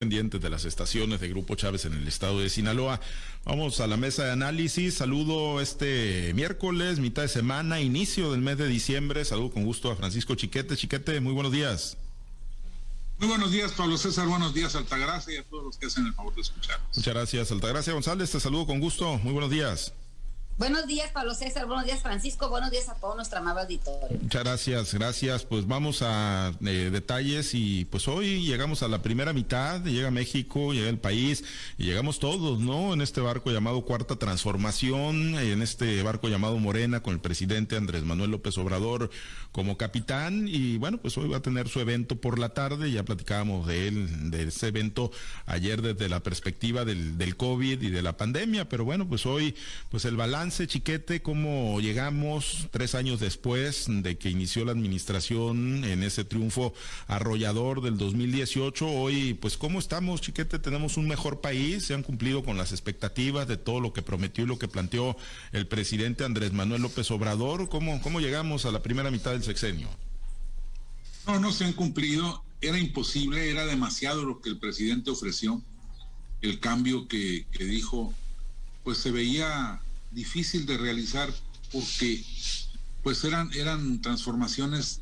[0.00, 3.02] pendientes de las estaciones de Grupo Chávez en el estado de Sinaloa.
[3.44, 4.94] Vamos a la mesa de análisis.
[4.94, 9.22] Saludo este miércoles, mitad de semana, inicio del mes de diciembre.
[9.26, 10.74] Saludo con gusto a Francisco Chiquete.
[10.74, 11.98] Chiquete, muy buenos días.
[13.18, 14.26] Muy buenos días, Pablo César.
[14.26, 16.80] Buenos días, Altagracia, y a todos los que hacen el favor de escuchar.
[16.96, 18.30] Muchas gracias, Altagracia González.
[18.30, 19.18] Te saludo con gusto.
[19.18, 19.92] Muy buenos días.
[20.60, 21.64] Buenos días, Pablo César.
[21.64, 22.50] Buenos días, Francisco.
[22.50, 24.18] Buenos días a todo nuestro amable auditorio.
[24.20, 25.46] Muchas gracias, gracias.
[25.46, 30.74] Pues vamos a eh, detalles y pues hoy llegamos a la primera mitad, llega México,
[30.74, 31.44] llega el país
[31.78, 32.92] y llegamos todos, ¿no?
[32.92, 38.04] En este barco llamado Cuarta Transformación, en este barco llamado Morena con el presidente Andrés
[38.04, 39.08] Manuel López Obrador
[39.52, 43.02] como capitán y bueno, pues hoy va a tener su evento por la tarde, ya
[43.02, 45.10] platicábamos de él, de ese evento
[45.46, 49.54] ayer desde la perspectiva del, del COVID y de la pandemia, pero bueno, pues hoy
[49.88, 56.02] pues el balance Chiquete, cómo llegamos tres años después de que inició la administración en
[56.02, 56.74] ese triunfo
[57.06, 58.86] arrollador del 2018.
[58.86, 60.58] Hoy, pues, ¿cómo estamos, Chiquete?
[60.58, 64.42] Tenemos un mejor país, se han cumplido con las expectativas de todo lo que prometió
[64.42, 65.16] y lo que planteó
[65.52, 67.68] el presidente Andrés Manuel López Obrador.
[67.68, 69.88] ¿Cómo, cómo llegamos a la primera mitad del sexenio?
[71.28, 72.42] No, no se han cumplido.
[72.60, 75.62] Era imposible, era demasiado lo que el presidente ofreció.
[76.42, 78.12] El cambio que, que dijo,
[78.82, 81.32] pues se veía difícil de realizar
[81.72, 82.24] porque
[83.02, 85.00] pues eran, eran transformaciones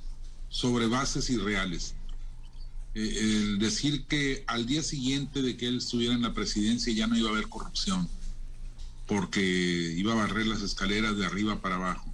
[0.48, 1.94] sobre bases irreales.
[2.94, 7.06] Eh, el decir que al día siguiente de que él estuviera en la presidencia ya
[7.06, 8.08] no iba a haber corrupción,
[9.06, 9.40] porque
[9.96, 12.12] iba a barrer las escaleras de arriba para abajo.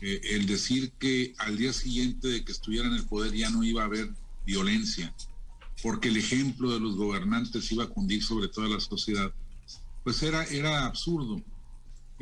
[0.00, 3.62] Eh, el decir que al día siguiente de que estuviera en el poder ya no
[3.62, 4.10] iba a haber
[4.44, 5.14] violencia,
[5.82, 9.32] porque el ejemplo de los gobernantes iba a cundir sobre toda la sociedad,
[10.02, 11.42] pues era, era absurdo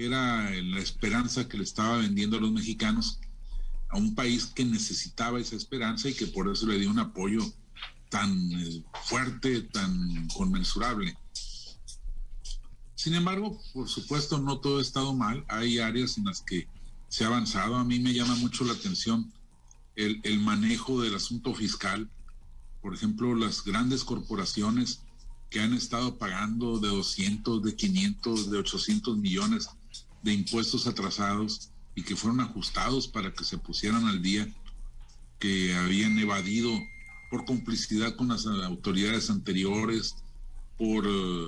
[0.07, 3.19] era la esperanza que le estaba vendiendo a los mexicanos
[3.91, 7.41] a un país que necesitaba esa esperanza y que por eso le dio un apoyo
[8.09, 11.17] tan eh, fuerte, tan conmensurable.
[12.95, 15.45] Sin embargo, por supuesto, no todo ha estado mal.
[15.49, 16.69] Hay áreas en las que
[17.09, 17.77] se ha avanzado.
[17.77, 19.33] A mí me llama mucho la atención
[19.97, 22.09] el, el manejo del asunto fiscal.
[22.83, 25.01] Por ejemplo, las grandes corporaciones
[25.49, 29.69] que han estado pagando de 200, de 500, de 800 millones
[30.23, 34.49] de impuestos atrasados y que fueron ajustados para que se pusieran al día,
[35.39, 36.71] que habían evadido
[37.31, 40.17] por complicidad con las autoridades anteriores,
[40.77, 41.47] por eh,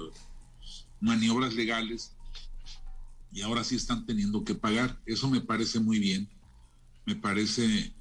[1.00, 2.12] maniobras legales,
[3.32, 5.00] y ahora sí están teniendo que pagar.
[5.06, 6.28] Eso me parece muy bien,
[7.06, 7.92] me parece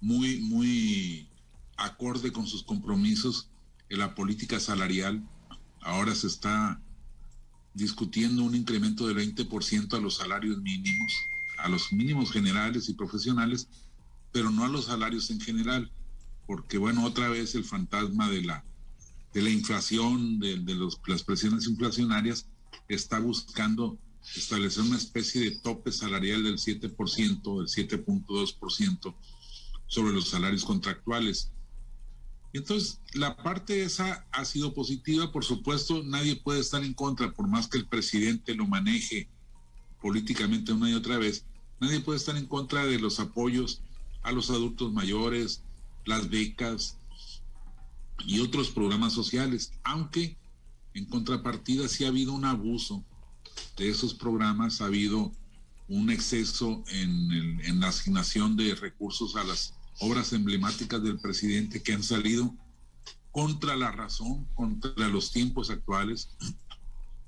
[0.00, 1.28] muy, muy
[1.76, 3.48] acorde con sus compromisos
[3.88, 5.22] en la política salarial.
[5.80, 6.80] Ahora se está
[7.78, 11.12] discutiendo un incremento del 20% a los salarios mínimos,
[11.58, 13.68] a los mínimos generales y profesionales,
[14.32, 15.90] pero no a los salarios en general,
[16.46, 18.64] porque bueno, otra vez el fantasma de la,
[19.32, 22.46] de la inflación, de, los, las presiones inflacionarias,
[22.88, 23.96] está buscando
[24.34, 29.14] establecer una especie de tope salarial del 7%, del 7.2%
[29.86, 31.52] sobre los salarios contractuales.
[32.52, 37.46] Entonces, la parte esa ha sido positiva, por supuesto, nadie puede estar en contra, por
[37.46, 39.28] más que el presidente lo maneje
[40.00, 41.44] políticamente una y otra vez,
[41.80, 43.82] nadie puede estar en contra de los apoyos
[44.22, 45.62] a los adultos mayores,
[46.06, 46.98] las becas
[48.26, 50.38] y otros programas sociales, aunque
[50.94, 53.04] en contrapartida sí ha habido un abuso
[53.76, 55.32] de esos programas, ha habido
[55.88, 61.92] un exceso en, en la asignación de recursos a las obras emblemáticas del presidente que
[61.92, 62.54] han salido
[63.32, 66.30] contra la razón, contra los tiempos actuales.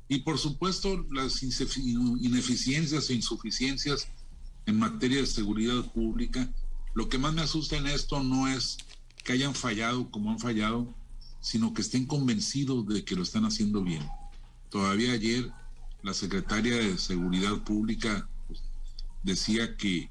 [0.09, 4.09] Y por supuesto las ineficiencias e insuficiencias
[4.67, 6.51] en materia de seguridad pública.
[6.95, 8.79] Lo que más me asusta en esto no es
[9.25, 10.93] que hayan fallado como han fallado,
[11.41, 14.07] sino que estén convencidos de que lo están haciendo bien.
[14.69, 15.51] Todavía ayer
[16.03, 18.29] la secretaria de Seguridad Pública
[19.23, 20.11] decía que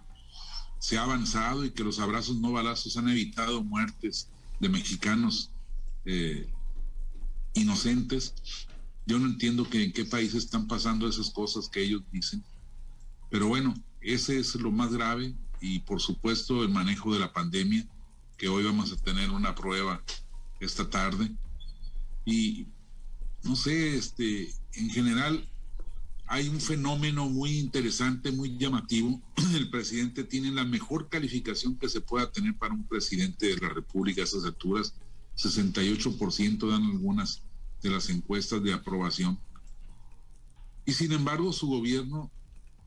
[0.79, 4.29] se ha avanzado y que los abrazos no balazos han evitado muertes
[4.59, 5.51] de mexicanos
[6.05, 6.49] eh,
[7.53, 8.33] inocentes.
[9.05, 12.43] Yo no entiendo que en qué países están pasando esas cosas que ellos dicen.
[13.29, 17.85] Pero bueno, ese es lo más grave y por supuesto el manejo de la pandemia,
[18.37, 20.01] que hoy vamos a tener una prueba
[20.61, 21.29] esta tarde.
[22.25, 22.67] Y
[23.43, 25.47] no sé, este, en general
[26.31, 29.19] hay un fenómeno muy interesante, muy llamativo.
[29.55, 33.69] El presidente tiene la mejor calificación que se pueda tener para un presidente de la
[33.69, 34.93] República a esas alturas.
[35.35, 37.41] 68% dan algunas
[37.81, 39.39] de las encuestas de aprobación.
[40.85, 42.31] Y sin embargo, su gobierno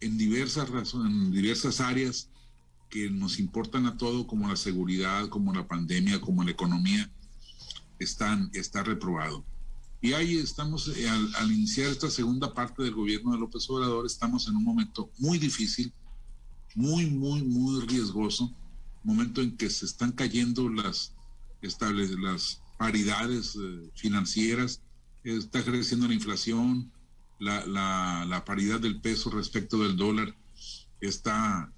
[0.00, 2.28] en diversas razones, en diversas áreas
[2.90, 7.10] que nos importan a todo, como la seguridad, como la pandemia, como la economía,
[7.98, 9.44] están, está reprobado.
[10.02, 14.48] Y ahí estamos, eh, al, iniciar esta segunda parte del gobierno de López Obrador, estamos
[14.48, 15.92] en un momento muy difícil,
[16.74, 18.52] muy, muy, muy riesgoso,
[19.04, 21.14] momento en que se están cayendo las,
[21.60, 24.82] las paridades eh, financieras,
[25.22, 26.90] está creciendo la inflación,
[27.38, 30.34] la, la, paridad del peso respecto del dólar
[31.00, 31.72] está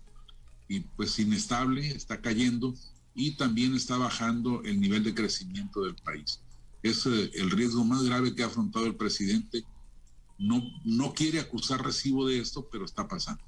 [0.97, 2.75] pues inestable, está cayendo
[3.15, 6.41] y también está bajando el nivel de crecimiento del país.
[6.85, 9.65] Es el riesgo más grave que ha afrontado el presidente.
[10.39, 13.43] No, no quiere acusar recibo de esto, pero está pasando.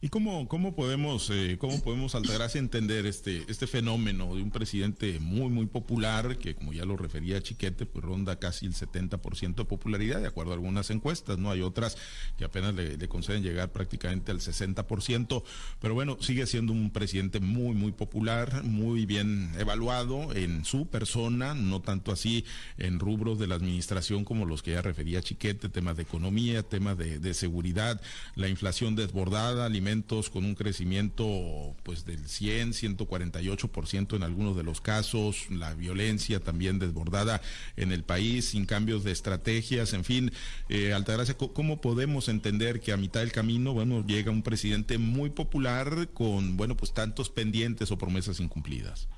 [0.00, 5.18] ¿Y cómo, cómo podemos, eh, cómo podemos Altagracia entender este, este fenómeno de un presidente
[5.18, 9.64] muy, muy popular, que como ya lo refería Chiquete, pues ronda casi el 70% de
[9.64, 11.50] popularidad, de acuerdo a algunas encuestas, ¿no?
[11.50, 11.96] Hay otras
[12.36, 15.42] que apenas le, conceden llegar prácticamente al 60%,
[15.80, 21.54] pero bueno, sigue siendo un presidente muy, muy popular, muy bien evaluado en su persona,
[21.54, 22.44] no tanto así
[22.76, 26.98] en rubros de la administración como los que ya refería Chiquete, temas de economía, temas
[26.98, 28.02] de, de seguridad,
[28.34, 34.80] la inflación desbordada, alimentos con un crecimiento pues del 100, 148% en algunos de los
[34.80, 37.40] casos, la violencia también desbordada
[37.76, 40.32] en el país, sin cambios de estrategias, en fin,
[40.68, 45.30] eh, Altagracia, ¿cómo podemos entender que a mitad del camino, bueno, llega un presidente muy
[45.30, 49.08] popular con, bueno, pues tantos pendientes o promesas incumplidas?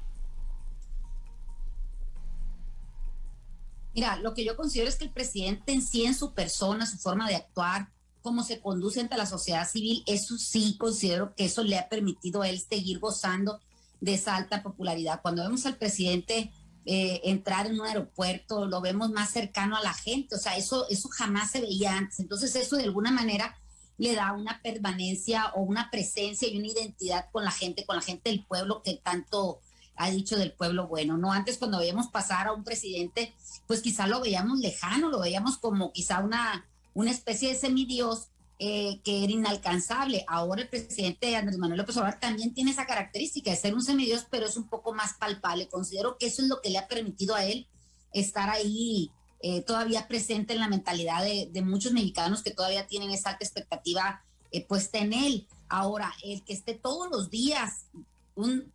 [3.94, 6.98] Mira, lo que yo considero es que el presidente en sí, en su persona, su
[6.98, 7.88] forma de actuar,
[8.26, 12.42] cómo se conduce ante la sociedad civil, eso sí considero que eso le ha permitido
[12.42, 13.60] a él seguir gozando
[14.00, 15.20] de esa alta popularidad.
[15.22, 16.50] Cuando vemos al presidente
[16.86, 20.88] eh, entrar en un aeropuerto, lo vemos más cercano a la gente, o sea, eso,
[20.88, 22.18] eso jamás se veía antes.
[22.18, 23.56] Entonces eso de alguna manera
[23.96, 28.02] le da una permanencia o una presencia y una identidad con la gente, con la
[28.02, 29.60] gente del pueblo que tanto
[29.94, 31.32] ha dicho del pueblo bueno, ¿no?
[31.32, 33.36] Antes cuando veíamos pasar a un presidente,
[33.68, 36.66] pues quizá lo veíamos lejano, lo veíamos como quizá una
[36.96, 38.28] una especie de semidios
[38.58, 40.24] eh, que era inalcanzable.
[40.26, 44.26] Ahora el presidente Andrés Manuel López Obrador también tiene esa característica de ser un semidios,
[44.30, 45.68] pero es un poco más palpable.
[45.68, 47.66] Considero que eso es lo que le ha permitido a él
[48.14, 49.10] estar ahí
[49.42, 54.24] eh, todavía presente en la mentalidad de, muchos mexicanos que todavía tienen esa alta expectativa
[54.50, 55.46] eh, puesta en él.
[55.68, 57.84] Ahora, el que esté todos los días
[58.36, 58.72] un,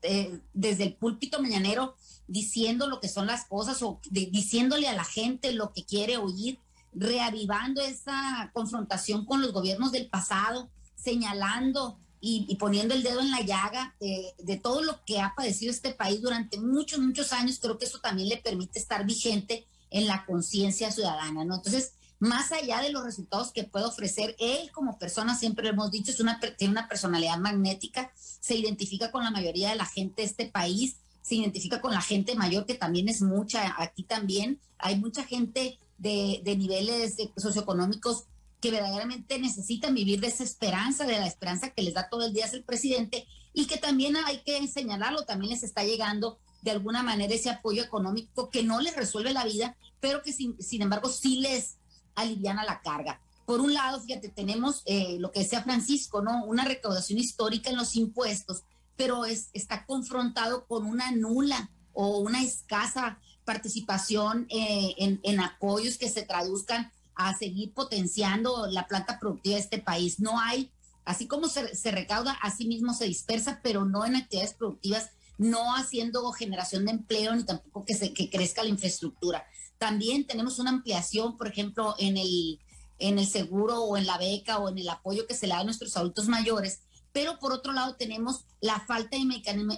[0.54, 1.96] desde el púlpito mañanero
[2.28, 6.60] diciendo lo que son las cosas o diciéndole a la gente lo que quiere oír,
[6.94, 13.42] reavivando esa confrontación con los gobiernos del pasado, señalando y, poniendo el dedo en la
[13.42, 17.86] llaga de, todo lo que ha padecido este país durante muchos, muchos años, creo que
[17.86, 21.56] eso también le permite estar vigente en la conciencia ciudadana, ¿no?
[21.56, 26.14] Entonces, más allá de los resultados que puede ofrecer, él como persona, siempre hemos dicho,
[26.56, 30.98] tiene una personalidad magnética, se identifica con la mayoría de la gente de este país,
[31.24, 35.80] se identifica con la gente mayor, que también es mucha, aquí también hay mucha gente
[36.02, 38.26] de, niveles socioeconómicos
[38.60, 42.34] que verdaderamente necesitan vivir de esa esperanza, de la esperanza que les da todo el
[42.34, 47.02] día el presidente y que también hay que señalarlo, también les está llegando de alguna
[47.02, 51.40] manera ese apoyo económico que no les resuelve la vida, pero que sin, embargo sí
[51.40, 51.78] les
[52.16, 53.20] aliviana la carga.
[53.46, 56.46] Por un lado, fíjate, tenemos eh, lo que decía Francisco, ¿no?
[56.46, 58.64] Una recaudación histórica en los impuestos,
[58.96, 66.10] pero es, está confrontado con una nula o una escasa participación eh, en, apoyos que
[66.10, 70.20] se traduzcan a seguir potenciando la planta productiva de este país.
[70.20, 70.72] No hay,
[71.06, 76.32] así como se, recauda, así mismo se dispersa, pero no en actividades productivas, no haciendo
[76.32, 79.46] generación de empleo ni tampoco que, se, que crezca la infraestructura.
[79.78, 82.60] También tenemos una ampliación, por ejemplo, en el,
[83.00, 85.62] en el seguro o en la beca o en el apoyo que se le da
[85.62, 89.26] a nuestros adultos mayores, pero por otro lado tenemos la falta de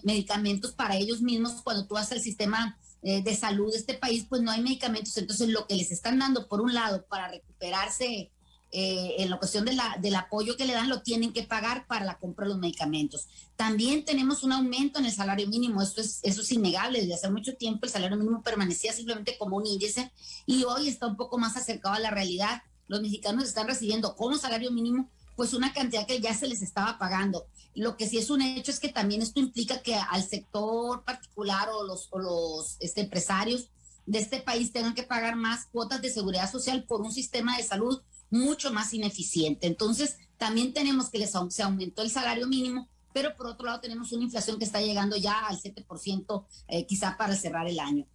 [0.04, 4.26] medicamentos para ellos mismos cuando tú vas al sistema eh, de salud de este país,
[4.30, 5.18] pues no hay medicamentos.
[5.18, 8.32] Entonces, lo que les están dando, por un lado, para recuperarse
[8.72, 11.86] eh, en la cuestión de la, del apoyo que le dan, lo tienen que pagar
[11.86, 13.28] para la compra de los medicamentos.
[13.56, 17.02] También tenemos un aumento en el salario mínimo, esto es, eso es innegable.
[17.02, 20.12] Desde hace mucho tiempo el salario mínimo permanecía simplemente como un índice
[20.46, 22.64] y hoy está un poco más acercado a la realidad.
[22.88, 26.98] Los mexicanos están recibiendo como salario mínimo pues una cantidad que ya se les estaba
[26.98, 27.48] pagando.
[27.76, 31.70] Lo que sí es un hecho es que también esto implica que al sector particular
[31.70, 33.70] o los, los este, empresarios
[34.06, 37.64] de este país tengan que pagar más cuotas de seguridad social por un sistema de
[37.64, 39.68] salud mucho más ineficiente.
[39.68, 44.12] Entonces, también tenemos que les, se aumentó el salario mínimo, pero por otro lado tenemos
[44.12, 48.06] una inflación que está llegando ya al 7% eh, quizá para cerrar el año.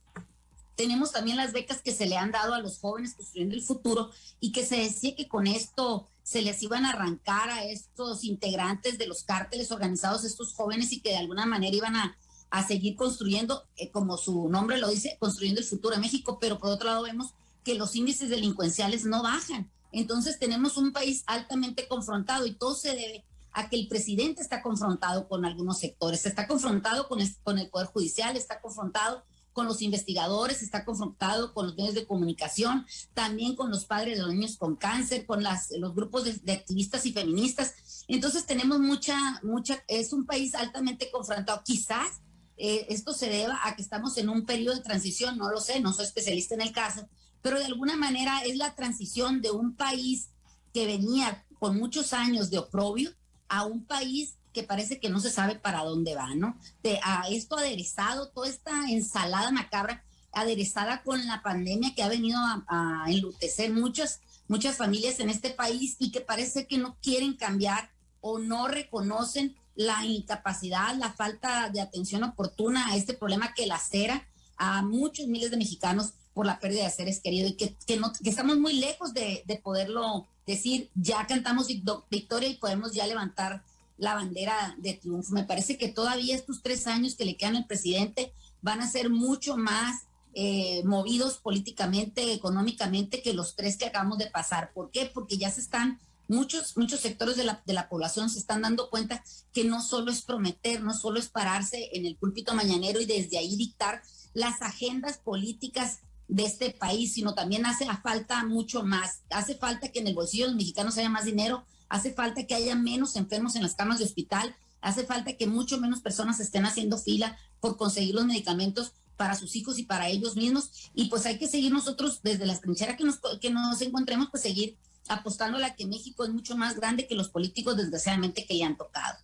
[0.74, 4.10] Tenemos también las becas que se le han dado a los jóvenes construyendo el futuro
[4.38, 8.98] y que se decía que con esto se les iban a arrancar a estos integrantes
[8.98, 12.18] de los cárteles organizados, estos jóvenes, y que de alguna manera iban a,
[12.50, 16.58] a seguir construyendo, eh, como su nombre lo dice, construyendo el futuro de México, pero
[16.58, 17.32] por otro lado vemos
[17.64, 19.70] que los índices delincuenciales no bajan.
[19.90, 24.60] Entonces tenemos un país altamente confrontado y todo se debe a que el presidente está
[24.60, 29.24] confrontado con algunos sectores, está confrontado con el, con el Poder Judicial, está confrontado
[29.58, 34.22] con los investigadores, está confrontado con los medios de comunicación, también con los padres de
[34.22, 38.04] los niños con cáncer, con las, los grupos de, activistas y feministas.
[38.06, 41.60] Entonces tenemos mucha, mucha, es un país altamente confrontado.
[41.64, 42.20] Quizás
[42.56, 45.80] eh, esto se deba a que estamos en un periodo de transición, no lo sé,
[45.80, 47.08] no soy especialista en el caso,
[47.42, 50.30] pero de alguna manera es la transición de un país
[50.72, 53.10] que venía con muchos años de oprobio
[53.48, 56.58] a un país que parece que no se sabe para dónde va, ¿no?
[56.82, 62.40] De, a esto aderezado, toda esta ensalada macabra, aderezada con la pandemia que ha venido
[62.40, 67.34] a, a enlutecer muchas, muchas familias en este país y que parece que no quieren
[67.34, 73.68] cambiar o no reconocen la incapacidad, la falta de atención oportuna a este problema que
[73.68, 77.96] lacera a muchos miles de mexicanos por la pérdida de seres queridos y que, que,
[77.96, 83.06] no, que estamos muy lejos de, de poderlo decir, ya cantamos victoria y podemos ya
[83.06, 83.62] levantar
[83.98, 85.32] la bandera de triunfo.
[85.32, 89.10] Me parece que todavía estos tres años que le quedan al presidente van a ser
[89.10, 94.72] mucho más eh, movidos políticamente, económicamente, que los tres que acabamos de pasar.
[94.72, 95.10] ¿Por qué?
[95.12, 98.88] Porque ya se están, muchos, muchos sectores de la, de la población se están dando
[98.90, 103.06] cuenta que no solo es prometer, no solo es pararse en el púlpito mañanero y
[103.06, 104.02] desde ahí dictar
[104.34, 109.22] las agendas políticas de este país, sino también hace falta mucho más.
[109.30, 112.54] Hace falta que en el bolsillo de los mexicanos haya más dinero, hace falta que
[112.54, 116.66] haya menos enfermos en las camas de hospital, hace falta que mucho menos personas estén
[116.66, 120.90] haciendo fila por conseguir los medicamentos para sus hijos y para ellos mismos.
[120.94, 124.42] Y pues hay que seguir nosotros desde las trincheras que nos, que nos encontremos, pues
[124.42, 124.76] seguir
[125.08, 128.66] apostando a la que México es mucho más grande que los políticos desgraciadamente que ya
[128.66, 129.18] han tocado.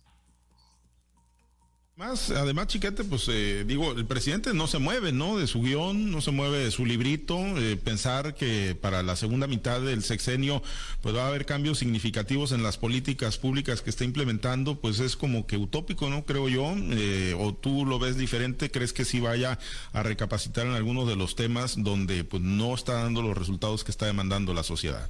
[1.97, 5.37] Más, además, Chiquete, pues eh, digo, el presidente no se mueve, ¿no?
[5.37, 7.37] De su guion, no se mueve de su librito.
[7.57, 10.61] Eh, pensar que para la segunda mitad del sexenio,
[11.01, 15.15] pues va a haber cambios significativos en las políticas públicas que está implementando, pues es
[15.15, 16.25] como que utópico, ¿no?
[16.25, 16.73] Creo yo.
[16.75, 19.57] Eh, o tú lo ves diferente, crees que sí vaya
[19.93, 23.91] a recapacitar en algunos de los temas donde pues no está dando los resultados que
[23.91, 25.09] está demandando la sociedad.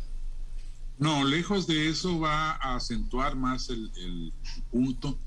[1.00, 4.34] No, lejos de eso va a acentuar más el, el
[4.70, 5.18] punto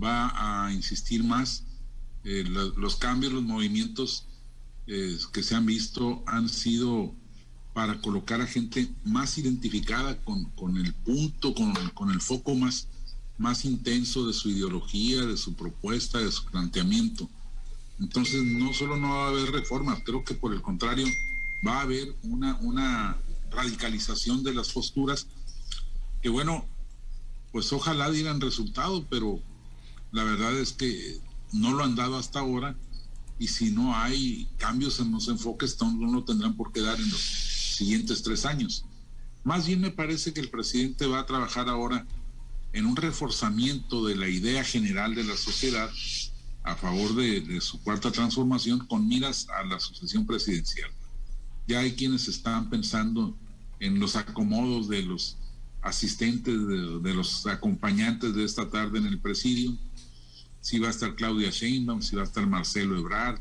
[0.00, 1.64] va a insistir más.
[2.24, 4.26] Eh, los cambios, los movimientos
[4.86, 7.14] eh, que se han visto han sido
[7.72, 12.88] para colocar a gente más identificada con, con el punto, con, con, el foco más,
[13.38, 17.28] más intenso de su ideología, de su propuesta, de su planteamiento.
[18.00, 21.06] Entonces, no solo no va a haber reformas, creo que por el contrario,
[21.66, 23.16] va a haber una, una
[23.50, 25.26] radicalización de las posturas
[26.22, 26.66] que, bueno,
[27.52, 29.40] pues ojalá dieran resultado, pero
[30.12, 31.20] la verdad es que
[31.52, 32.76] no lo han dado hasta ahora
[33.38, 37.10] y si no hay cambios en los enfoques, no lo tendrán por qué dar en
[37.10, 38.84] los siguientes tres años.
[39.44, 42.06] Más bien me parece que el presidente va a trabajar ahora
[42.72, 45.90] en un reforzamiento de la idea general de la sociedad
[46.62, 50.90] a favor de, su cuarta transformación con miras a la sucesión presidencial.
[51.66, 53.34] Ya hay quienes están pensando
[53.80, 55.38] en los acomodos de los
[55.80, 59.78] asistentes, de, de los acompañantes de esta tarde en el presidio,
[60.60, 63.40] si va a estar Claudia Sheinbaum, si va a estar Marcelo Ebrard,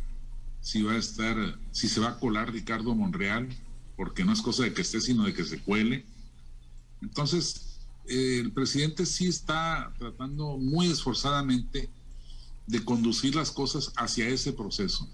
[0.62, 3.50] si va a estar, si se va a colar Ricardo Monreal,
[3.96, 6.06] porque no es cosa de que esté, sino de que se cuele.
[7.02, 11.90] Entonces, eh, el presidente sí está tratando muy esforzadamente
[12.68, 15.10] de conducir las cosas hacia ese proceso,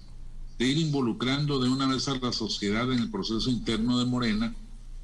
[0.59, 4.53] de ir involucrando de una vez a la sociedad en el proceso interno de Morena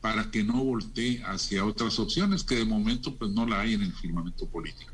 [0.02, 3.84] para que no voltee hacia otras opciones que de momento pues no la hay en
[3.84, 4.91] el firmamento político.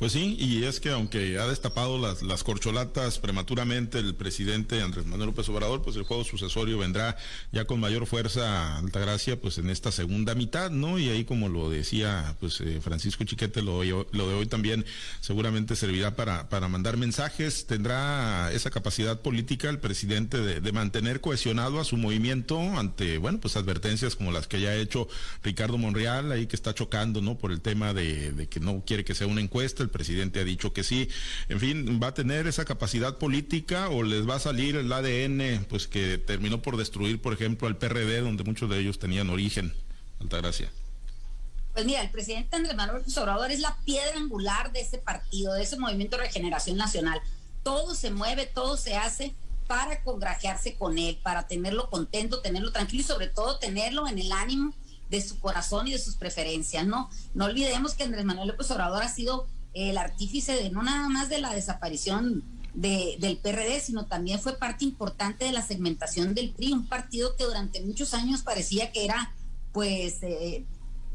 [0.00, 5.26] Pues sí, y es que aunque ha destapado las, corcholatas prematuramente el presidente Andrés Manuel
[5.26, 7.18] López Obrador, pues el juego sucesorio vendrá
[7.52, 10.98] ya con mayor fuerza, Altagracia, pues en esta segunda mitad, ¿no?
[10.98, 14.86] Y ahí como lo decía pues eh, Francisco Chiquete, lo, lo de hoy también
[15.20, 21.78] seguramente servirá para, para mandar mensajes, tendrá esa capacidad política el presidente de, mantener cohesionado
[21.78, 25.08] a su movimiento ante, bueno, pues advertencias como las que ya ha hecho
[25.42, 27.36] Ricardo Monreal, ahí que está chocando, ¿no?
[27.36, 30.84] Por el tema de, que no quiere que sea una encuesta, presidente ha dicho que
[30.84, 31.08] sí.
[31.48, 35.66] En fin, ¿va a tener esa capacidad política o les va a salir el ADN
[35.68, 39.72] pues que terminó por destruir, por ejemplo, al PRD, donde muchos de ellos tenían origen?
[40.20, 40.70] Altagracia.
[41.72, 45.62] Pues mira, el presidente Andrés Manuel Obrador es la piedra angular de ese partido, de
[45.62, 47.20] ese movimiento de regeneración nacional.
[47.62, 49.34] Todo se mueve, todo se hace
[49.66, 54.32] para congrajearse con él, para tenerlo contento, tenerlo tranquilo y sobre todo tenerlo en el
[54.32, 54.74] ánimo
[55.10, 57.08] de su corazón y de sus preferencias, ¿no?
[57.34, 61.28] No olvidemos que Andrés Manuel López Obrador ha sido el artífice de no nada más
[61.28, 62.42] de la desaparición
[62.74, 67.36] de, del PRD, sino también fue parte importante de la segmentación del PRI, un partido
[67.36, 69.32] que durante muchos años parecía que era
[69.72, 70.64] pues eh,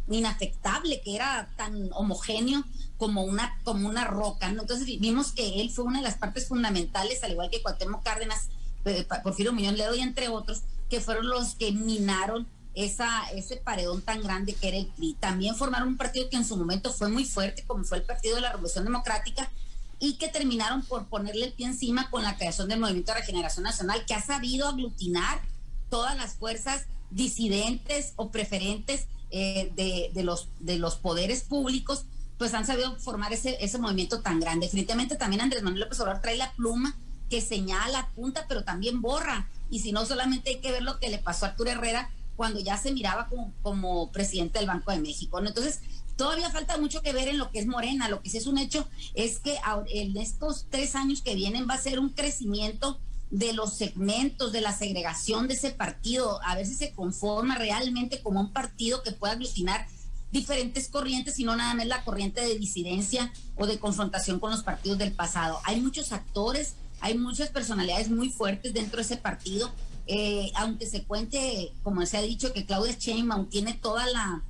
[0.10, 2.64] inafectable, que era tan homogéneo
[2.98, 4.48] como una, como una roca.
[4.48, 8.50] Entonces vimos que él fue una de las partes fundamentales, al igual que Cuauhtémoc Cárdenas,
[8.86, 14.02] eh, Porfirio Muñoz Ledo y entre otros, que fueron los que minaron esa, ese paredón
[14.02, 15.16] tan grande que era el PRI.
[15.20, 18.36] También formaron un partido que en su momento fue muy fuerte, como fue el Partido
[18.36, 19.50] de la Revolución Democrática,
[19.98, 23.64] y que terminaron por ponerle el pie encima con la creación del Movimiento de Regeneración
[23.64, 25.42] Nacional, que ha sabido aglutinar
[25.90, 29.72] todas las fuerzas disidentes o preferentes eh,
[30.14, 32.06] de, los, de los poderes públicos,
[32.38, 34.66] pues han sabido formar ese, ese movimiento tan grande.
[34.66, 36.98] Definitivamente también Andrés Manuel López Obrador trae la pluma
[37.30, 39.50] que señala, apunta, pero también borra.
[39.70, 42.60] Y si no, solamente hay que ver lo que le pasó a Arturo Herrera cuando
[42.60, 45.42] ya se miraba como, como presidente del Banco de México.
[45.42, 45.48] ¿no?
[45.48, 45.82] Entonces,
[46.16, 48.10] todavía falta mucho que ver en lo que es Morena.
[48.10, 49.58] Lo que sí es un hecho es que
[49.94, 53.00] en estos tres años que vienen va a ser un crecimiento
[53.32, 58.22] de los segmentos, de la segregación de ese partido, a ver si se conforma realmente
[58.22, 59.88] como un partido que pueda aglutinar
[60.32, 64.64] diferentes corrientes y no nada más la corriente de disidencia o de confrontación con los
[64.64, 65.60] partidos del pasado.
[65.64, 69.72] Hay muchos actores, hay muchas personalidades muy fuertes dentro de ese partido
[70.08, 74.44] eh, aunque se cuente, como se ha dicho, que Claudia Sheinbaum tiene toda la,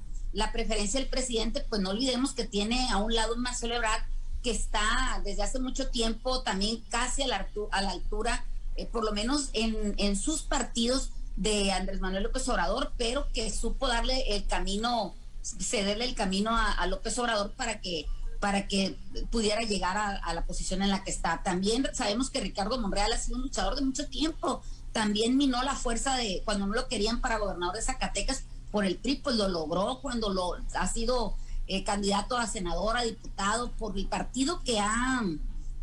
[0.51, 4.03] preferencia del presidente, pues no olvidemos que tiene a un lado Marcelo Ebrard
[4.43, 8.45] que está desde hace mucho tiempo también casi a la, a la altura,
[8.75, 13.49] eh, por lo menos en, en sus partidos de Andrés Manuel López Obrador, pero que
[13.49, 18.05] supo darle el camino, cederle el camino a, López Obrador para que
[18.39, 18.95] para que
[19.31, 21.41] pudiera llegar a, a, la posición en la que está.
[21.41, 24.61] También sabemos que Ricardo Monreal ha sido un luchador de mucho tiempo,
[24.95, 28.95] también minó la fuerza de cuando no lo querían para gobernador de Zacatecas por el
[28.95, 31.35] PRI, pues lo logró cuando lo ha sido
[31.67, 35.21] eh, candidato a senador, a diputado, por el partido que ha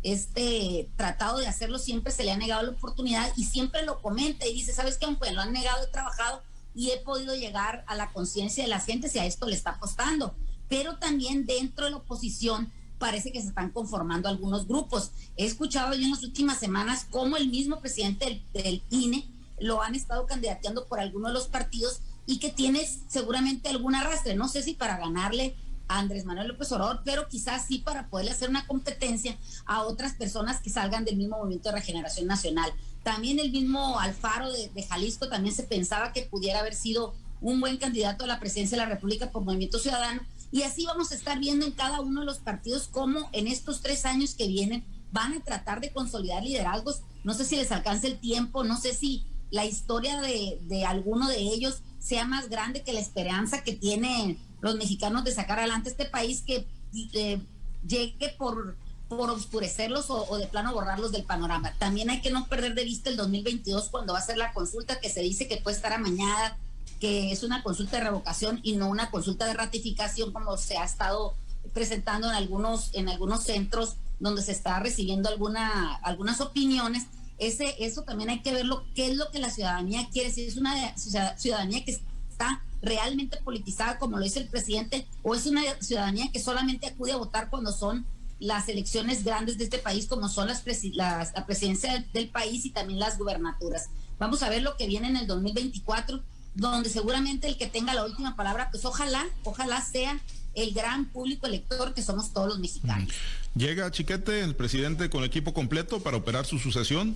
[0.01, 4.47] este tratado de hacerlo, siempre se le ha negado la oportunidad y siempre lo comenta
[4.47, 5.05] y dice, ¿sabes qué?
[5.05, 6.41] Aunque lo han negado, he trabajado
[6.73, 9.77] y he podido llegar a la conciencia de la gente si a esto le está
[9.77, 10.33] costando.
[10.69, 15.11] Pero también dentro de la oposición parece que se están conformando algunos grupos.
[15.37, 19.27] He escuchado yo en las últimas semanas cómo el mismo presidente del, INE
[19.59, 24.35] lo han estado candidateando por algunos de los partidos y que tiene seguramente algún arrastre.
[24.35, 25.55] No sé si para ganarle
[25.87, 30.13] a Andrés Manuel López Obrador, pero quizás sí para poderle hacer una competencia a otras
[30.13, 32.71] personas que salgan del mismo movimiento de regeneración nacional.
[33.03, 37.59] También el mismo Alfaro de, de Jalisco también se pensaba que pudiera haber sido un
[37.59, 40.21] buen candidato a la presidencia de la República por Movimiento Ciudadano
[40.53, 43.81] y así vamos a estar viendo en cada uno de los partidos cómo en estos
[43.81, 47.01] tres años que vienen van a tratar de consolidar liderazgos.
[47.23, 51.27] No sé si les alcance el tiempo, no sé si la historia de, de alguno
[51.27, 55.89] de ellos sea más grande que la esperanza que tienen los mexicanos de sacar adelante
[55.89, 56.67] este país que
[57.13, 57.41] eh,
[57.87, 58.77] llegue por,
[59.09, 61.73] por oscurecerlos o, o, de plano borrarlos del panorama.
[61.79, 64.99] También hay que no perder de vista el 2022 cuando va a ser la consulta
[64.99, 66.59] que se dice que puede estar amañada,
[67.03, 70.85] que es una consulta de revocación y no una consulta de ratificación como se ha
[70.85, 71.35] estado
[71.73, 77.07] presentando en algunos, en algunos centros donde se está recibiendo alguna, algunas opiniones.
[77.39, 80.55] Ese, eso también hay que verlo, qué es lo que la ciudadanía quiere, si es
[80.55, 86.31] una ciudadanía que está realmente politizada como lo dice el presidente, o es una ciudadanía
[86.31, 88.05] que solamente acude a votar cuando son
[88.39, 90.63] las elecciones grandes de este país, como son las,
[90.93, 93.89] las la presidencia del país y también las gubernaturas.
[94.19, 96.23] Vamos a ver lo que viene en el 2024
[96.55, 100.19] donde seguramente el que tenga la última palabra, pues ojalá, ojalá sea
[100.53, 103.11] el gran público elector que somos todos los mexicanos.
[103.55, 107.15] ¿Llega Chiquete, el presidente, con equipo completo para operar su sucesión?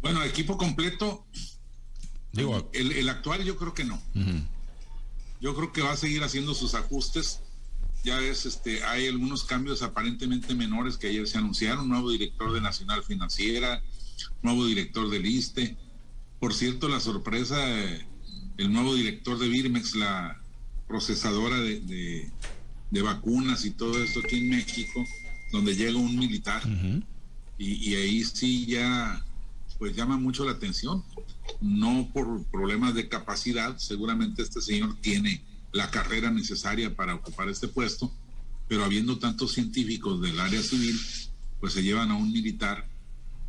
[0.00, 1.24] Bueno, equipo completo.
[2.32, 4.00] Digo, el, actual yo creo que no.
[5.40, 7.40] Yo creo que va a seguir haciendo sus ajustes.
[8.04, 11.88] Ya es, este, hay algunos cambios aparentemente menores que ayer se anunciaron.
[11.88, 13.82] Nuevo director de Nacional Financiera,
[14.42, 15.76] nuevo director del ISTE
[16.42, 17.56] por cierto, la sorpresa,
[18.56, 20.42] el nuevo director de Birmex, la
[20.88, 22.32] procesadora de,
[22.90, 25.04] vacunas y todo esto aquí en México,
[25.52, 26.60] donde llega un militar,
[27.58, 29.24] y, ahí sí ya,
[29.78, 31.04] pues llama mucho la atención,
[31.60, 37.68] no por problemas de capacidad, seguramente este señor tiene la carrera necesaria para ocupar este
[37.68, 38.12] puesto,
[38.66, 40.98] pero habiendo tantos científicos del área civil,
[41.60, 42.88] pues se llevan a un militar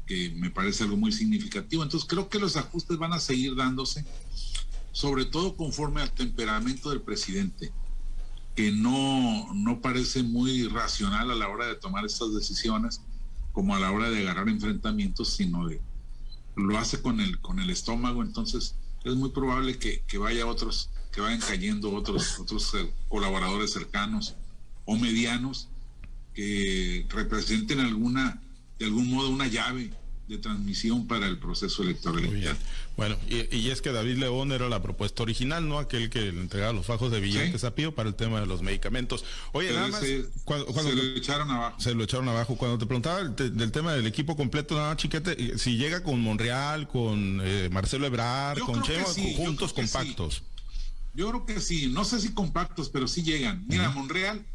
[0.06, 1.84] que me parece algo muy significativo.
[1.84, 4.06] Entonces creo que los ajustes van a seguir dándose,
[4.92, 7.72] sobre todo conforme al temperamento del presidente,
[8.56, 13.02] que no, no parece muy racional a la hora de tomar estas decisiones,
[13.52, 15.82] como a la hora de agarrar enfrentamientos, sino de
[16.56, 20.90] lo hace con el, con el estómago, entonces es muy probable que, que vaya otros,
[21.12, 24.36] que vayan cayendo otros, otros eh, colaboradores cercanos
[24.86, 25.70] o medianos
[26.34, 28.43] que representen alguna
[28.80, 29.92] de algún modo una llave
[30.28, 32.24] de transmisión para el proceso electoral.
[32.96, 35.80] Bueno, y, es que David León era la propuesta original, ¿no?
[35.80, 37.68] Aquel que le entregaba los fajos de billetes ¿Sí?
[37.68, 39.26] a Pío para el tema de los medicamentos.
[39.52, 40.02] Oye, nada más.
[40.02, 41.80] Se, cuando, se lo echaron abajo.
[41.80, 42.56] Se lo echaron abajo.
[42.56, 46.88] Cuando te preguntaba del tema del equipo completo, nada más, chiquete, si llega con Monreal,
[46.88, 49.06] con eh, Marcelo Ebrard, con Chema,
[49.36, 50.44] juntos compactos.
[51.16, 53.66] Yo creo que sí, no sé si compactos, pero sí llegan.
[53.68, 54.46] Mira, Monreal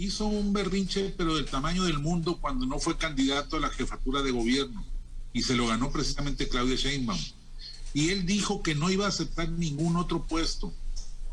[0.00, 4.22] hizo un berrinche, pero del tamaño del mundo cuando no fue candidato a la jefatura
[4.22, 4.84] de gobierno
[5.32, 7.20] y se lo ganó precisamente Claudia Sheinbaum.
[7.92, 10.72] Y él dijo que no iba a aceptar ningún otro puesto,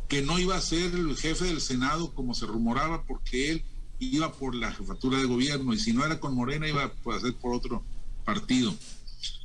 [0.09, 3.63] que no iba a ser el jefe del Senado como se rumoraba porque él
[3.99, 7.35] iba por la jefatura de gobierno y si no era con Morena iba a ser
[7.35, 7.83] por otro
[8.25, 8.75] partido.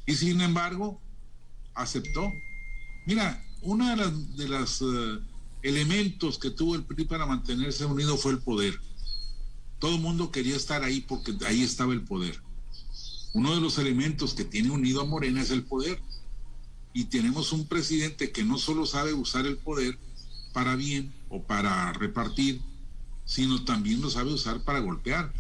[0.05, 1.01] Y sin embargo,
[1.75, 2.29] aceptó.
[3.07, 5.19] Mira, uno de los de eh,
[5.63, 8.75] elementos que tuvo el PRI para mantenerse unido fue el poder.
[9.83, 12.41] Todo el mundo quería estar ahí porque ahí estaba el poder.
[13.33, 16.01] Uno de los elementos que tiene unido a Morena es el poder.
[16.93, 19.99] Y tenemos un presidente que no solo sabe usar el poder
[20.53, 22.61] para bien o para repartir,
[23.25, 25.33] sino también lo sabe usar para golpear.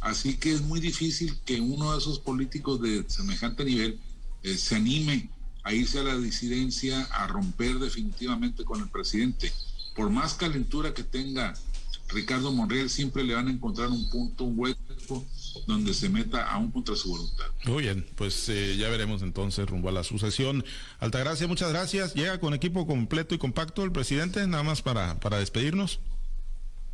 [0.00, 3.98] Así que es muy difícil que uno de esos políticos de semejante nivel
[4.44, 5.30] eh, se anime
[5.64, 9.52] a irse a la disidencia, a romper definitivamente con el presidente.
[9.96, 11.54] Por más calentura que tenga
[12.12, 15.24] Ricardo Monreal, siempre le van a encontrar un punto, un hueco
[15.66, 17.46] donde se meta aún contra su voluntad.
[17.64, 20.64] Muy bien, pues eh, ya veremos entonces rumbo a la sucesión.
[20.98, 22.14] Altagracia, muchas gracias.
[22.14, 26.00] Llega con equipo completo y compacto el presidente, nada más para, para despedirnos.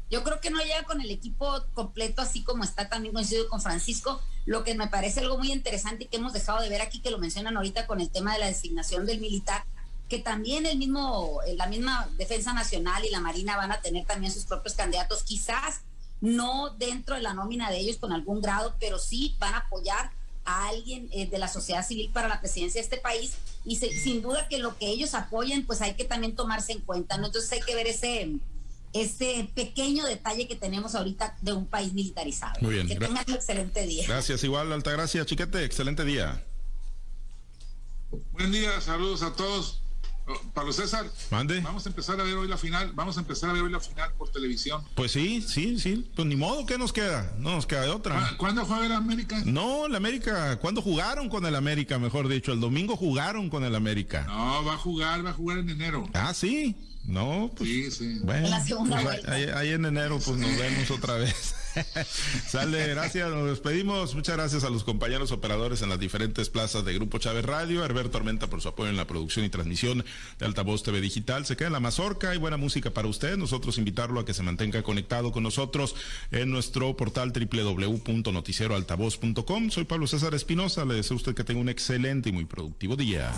[0.09, 3.61] Yo creo que no llega con el equipo completo, así como está también coincidido con
[3.61, 4.22] Francisco.
[4.44, 7.11] Lo que me parece algo muy interesante y que hemos dejado de ver aquí, que
[7.11, 9.64] lo mencionan ahorita con el tema de la designación del militar,
[10.09, 14.33] que también el mismo, la misma Defensa Nacional y la Marina van a tener también
[14.33, 15.81] sus propios candidatos, quizás
[16.21, 20.11] no dentro de la nómina de ellos con algún grado, pero sí van a apoyar
[20.45, 24.23] a alguien eh, de la sociedad civil para la presidencia de este país y sin
[24.23, 27.27] duda que lo que ellos apoyen pues hay que también tomarse en cuenta, ¿no?
[27.27, 28.31] Entonces hay que ver ese,
[28.92, 32.61] ese pequeño detalle que tenemos ahorita de un país militarizado.
[32.61, 32.87] Muy bien.
[32.87, 34.07] Que tengan un excelente día.
[34.07, 36.45] Gracias, igual, Altagracia, Chiquete, excelente día.
[38.33, 39.83] Buen día, saludos a todos.
[40.54, 41.60] Pablo César, Mande.
[41.60, 43.78] vamos a empezar a ver hoy la final, vamos a empezar a ver hoy la
[43.80, 44.82] final por televisión.
[44.94, 47.32] Pues sí, sí, sí, pues ni modo, ¿qué nos queda?
[47.38, 48.34] No nos queda de otra.
[48.36, 49.40] ¿Cuándo fue a ver América?
[49.44, 52.52] No, la América, ¿cuándo jugaron con el América, mejor dicho?
[52.52, 54.24] El domingo jugaron con el América.
[54.26, 56.08] No, va a jugar, va a jugar en enero.
[56.12, 56.74] Ah, sí.
[57.07, 57.69] No, pues.
[57.69, 58.19] Sí, sí.
[58.23, 59.33] Bueno, la segunda pues, vuelta.
[59.33, 61.55] ahí, ahí en enero, pues nos vemos otra vez.
[62.49, 64.14] Sale, gracias, nos despedimos.
[64.14, 68.11] Muchas gracias a los compañeros operadores en las diferentes plazas de Grupo Chávez Radio, Herbert
[68.11, 70.05] Tormenta por su apoyo en la producción y transmisión
[70.38, 71.47] de Altavoz TV Digital.
[71.47, 73.37] Se queda en la mazorca y buena música para usted.
[73.37, 75.95] Nosotros invitarlo a que se mantenga conectado con nosotros
[76.31, 79.71] en nuestro portal www.noticieroaltavoz.com.
[79.71, 80.85] Soy Pablo César Espinosa.
[80.85, 83.33] Le deseo a usted que tenga un excelente y muy productivo día.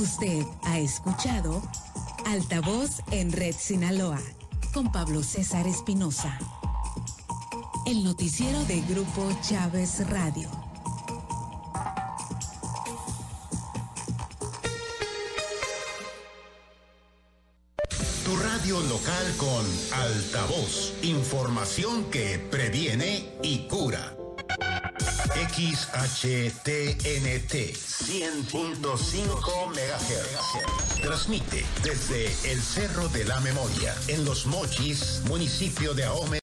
[0.00, 1.60] Usted ha escuchado
[2.24, 4.18] Altavoz en Red Sinaloa
[4.72, 6.38] con Pablo César Espinosa.
[7.84, 10.48] El noticiero de Grupo Chávez Radio.
[18.24, 20.94] Tu radio local con altavoz.
[21.02, 24.19] Información que previene y cura.
[25.60, 31.02] XHTNT 100.5 MHz.
[31.02, 36.38] Transmite desde el Cerro de la Memoria, en Los Mochis, municipio de Ahome.